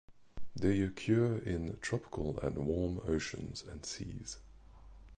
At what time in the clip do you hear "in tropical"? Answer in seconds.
1.37-2.39